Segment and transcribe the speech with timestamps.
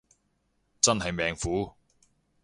[0.81, 1.73] 真係命苦